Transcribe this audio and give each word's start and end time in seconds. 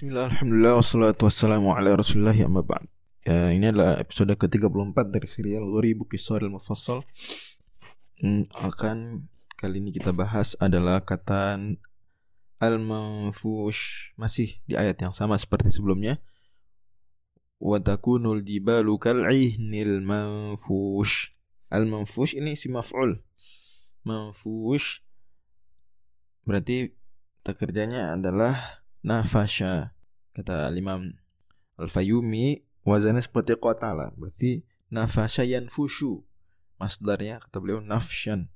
Bismillah, 0.00 0.32
alhamdulillah, 0.32 0.80
ya 2.32 2.48
ya, 3.20 3.52
Ini 3.52 3.68
adalah 3.68 4.00
episode 4.00 4.32
ke-34 4.32 4.96
dari 5.12 5.28
serial 5.28 5.68
Ghoribu 5.68 6.08
Kisar 6.08 6.40
al-Mufassal. 6.40 7.04
Hmm, 8.24 8.48
Akan 8.64 9.28
kali 9.60 9.76
ini 9.76 9.92
kita 9.92 10.16
bahas 10.16 10.56
adalah 10.56 11.04
kata 11.04 11.60
Al-Manfush 12.64 14.16
Masih 14.16 14.64
di 14.64 14.72
ayat 14.72 14.96
yang 15.04 15.12
sama 15.12 15.36
seperti 15.36 15.68
sebelumnya. 15.68 16.16
Watakunul 17.60 18.40
jibalu 18.40 18.96
kal'ihnil 18.96 20.00
manfush. 20.00 21.28
Al-Manfush 21.68 22.40
ini 22.40 22.56
si 22.56 22.72
maf'ul. 22.72 23.20
Manfush 24.08 25.04
Berarti 26.48 26.88
kerjanya 27.44 28.16
adalah 28.16 28.79
nafasha. 29.04 29.92
Kata 30.32 30.70
Imam 30.72 31.12
Al-Fayumi 31.76 32.62
wazannya 32.86 33.20
seperti 33.20 33.56
kota 33.56 33.92
lah. 33.92 34.12
Berarti 34.16 34.64
nafasha 34.92 35.44
yanfushu. 35.44 36.24
Masdarnya 36.80 37.40
kata 37.44 37.60
beliau 37.60 37.80
nafshan. 37.84 38.48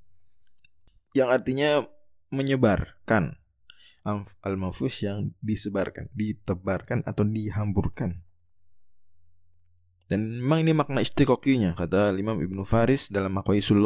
Yang 1.13 1.29
artinya 1.29 1.69
menyebarkan. 2.33 3.37
Al-mafus 4.45 5.01
yang 5.01 5.33
disebarkan 5.41 6.13
ditebarkan 6.13 7.01
atau 7.09 7.25
dihamburkan. 7.25 8.21
Dan 10.05 10.45
memang 10.45 10.61
ini 10.61 10.77
makna 10.77 11.01
istiqoqinya 11.01 11.73
kata 11.73 12.13
Imam 12.13 12.37
Ibnu 12.37 12.61
Faris 12.61 13.09
dalam 13.09 13.33
Maqaisul 13.33 13.81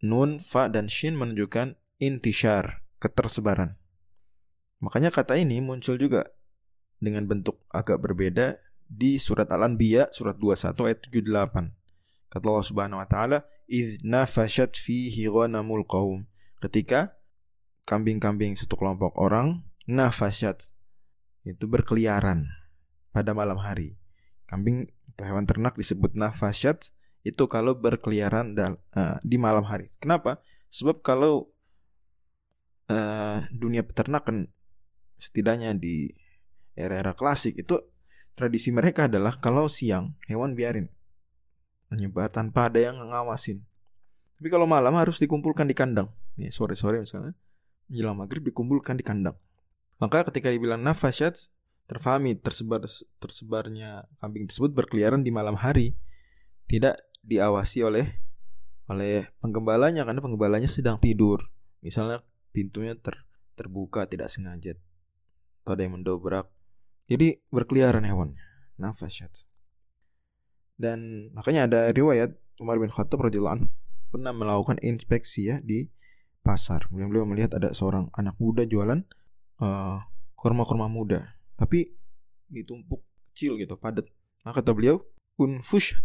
nun 0.00 0.40
fa 0.40 0.72
dan 0.72 0.88
shin 0.88 1.16
menunjukkan 1.20 1.76
intishar 2.00 2.84
ketersebaran 2.96 3.76
Makanya 4.80 5.08
kata 5.08 5.40
ini 5.40 5.60
muncul 5.64 5.96
juga 5.96 6.26
dengan 7.00 7.24
bentuk 7.28 7.64
agak 7.72 8.00
berbeda 8.00 8.60
di 8.86 9.18
surat 9.18 9.50
Al-Anbiya 9.50 10.12
surat 10.14 10.38
21 10.38 10.86
ayat 10.86 11.00
78. 11.02 12.32
Kata 12.32 12.44
Allah 12.52 12.66
Subhanahu 12.66 13.00
wa 13.00 13.08
taala, 13.08 13.38
"Idz 13.66 14.04
nafashat 14.04 14.76
fihi 14.76 15.26
ghanamul 15.26 15.88
qaum." 15.88 16.28
Ketika 16.60 17.16
kambing-kambing 17.86 18.58
satu 18.58 18.74
kelompok 18.74 19.14
orang 19.16 19.62
nafashat 19.86 20.74
itu 21.46 21.64
berkeliaran 21.70 22.44
pada 23.14 23.32
malam 23.32 23.56
hari. 23.62 23.94
Kambing 24.50 24.90
atau 25.14 25.24
hewan 25.32 25.46
ternak 25.48 25.78
disebut 25.78 26.12
nafashat 26.18 26.92
itu 27.22 27.48
kalau 27.48 27.78
berkeliaran 27.78 28.52
uh, 28.58 29.16
di 29.22 29.38
malam 29.38 29.64
hari. 29.64 29.88
Kenapa? 30.02 30.42
Sebab 30.70 31.00
kalau 31.00 31.50
uh, 32.90 33.38
dunia 33.54 33.86
peternakan 33.86 34.50
setidaknya 35.16 35.72
di 35.76 36.12
era-era 36.76 37.16
klasik 37.16 37.56
itu 37.56 37.80
tradisi 38.36 38.68
mereka 38.68 39.08
adalah 39.08 39.40
kalau 39.40 39.66
siang 39.66 40.12
hewan 40.28 40.52
biarin 40.52 40.92
menyebar 41.88 42.28
tanpa 42.28 42.68
ada 42.68 42.78
yang 42.92 43.00
ngawasin. 43.00 43.64
Tapi 44.36 44.48
kalau 44.52 44.68
malam 44.68 44.92
harus 45.00 45.16
dikumpulkan 45.16 45.64
di 45.64 45.72
kandang. 45.72 46.12
Nih 46.36 46.52
sore-sore 46.52 47.00
misalnya 47.00 47.32
menjelang 47.88 48.18
maghrib 48.20 48.44
dikumpulkan 48.44 49.00
di 49.00 49.04
kandang. 49.06 49.38
Maka 49.96 50.28
ketika 50.28 50.52
dibilang 50.52 50.84
nafasyat 50.84 51.32
terfahami 51.88 52.36
tersebar 52.36 52.84
tersebarnya 53.22 54.04
kambing 54.20 54.44
tersebut 54.50 54.76
berkeliaran 54.76 55.24
di 55.24 55.32
malam 55.32 55.56
hari 55.56 55.96
tidak 56.66 57.00
diawasi 57.24 57.86
oleh 57.86 58.04
oleh 58.90 59.30
penggembalanya 59.40 60.04
karena 60.04 60.20
penggembalanya 60.20 60.68
sedang 60.68 61.00
tidur. 61.00 61.40
Misalnya 61.80 62.20
pintunya 62.52 62.92
ter, 62.98 63.24
terbuka 63.56 64.04
tidak 64.04 64.28
sengaja 64.28 64.76
atau 65.66 65.74
ada 65.74 65.82
yang 65.82 65.98
mendobrak. 65.98 66.46
Jadi 67.10 67.42
berkeliaran 67.50 68.06
hewannya. 68.06 68.38
Nafasyat. 68.78 69.50
Dan 70.78 71.34
makanya 71.34 71.66
ada 71.66 71.80
riwayat 71.90 72.38
Umar 72.62 72.78
bin 72.78 72.94
Khattab 72.94 73.18
radhiyallahu 73.18 73.66
pernah 74.14 74.30
melakukan 74.30 74.78
inspeksi 74.78 75.50
ya 75.50 75.58
di 75.58 75.90
pasar. 76.46 76.86
Kemudian 76.86 77.10
beliau 77.10 77.26
melihat 77.26 77.58
ada 77.58 77.74
seorang 77.74 78.06
anak 78.14 78.38
muda 78.38 78.62
jualan 78.62 79.02
uh, 79.58 79.98
kurma-kurma 80.38 80.86
muda, 80.86 81.34
tapi 81.58 81.98
ditumpuk 82.46 83.02
kecil 83.26 83.58
gitu, 83.58 83.74
padat. 83.74 84.06
Maka 84.46 84.62
kata 84.62 84.70
beliau, 84.70 85.02
unfush 85.34 85.98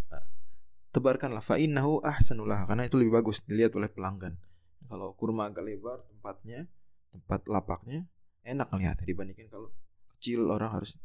tebarkanlah 0.89 1.45
fa 1.45 1.61
innahu 1.61 2.01
ahsanullah 2.01 2.65
karena 2.65 2.89
itu 2.89 2.97
lebih 2.97 3.21
bagus 3.21 3.45
dilihat 3.45 3.77
oleh 3.77 3.93
pelanggan. 3.93 4.41
Kalau 4.89 5.13
kurma 5.13 5.53
agak 5.53 5.63
lebar 5.63 6.01
tempatnya, 6.09 6.65
tempat 7.13 7.45
lapaknya 7.45 8.09
enak 8.45 8.67
ngelihat 8.73 8.97
dibandingkan 9.05 9.47
kalau 9.49 9.69
kecil 10.17 10.49
orang 10.49 10.71
harus 10.73 10.97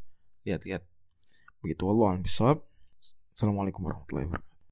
lihat-lihat. 0.45 0.85
Begitu 1.61 1.83
Allah 1.89 2.21
Assalamualaikum 3.37 3.85
warahmatullahi 3.85 4.29
wabarakatuh 4.33 4.56